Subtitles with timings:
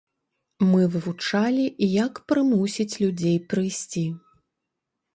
[0.69, 1.65] Мы вывучалі,
[2.05, 4.07] як прымусіць людзей прыйсці.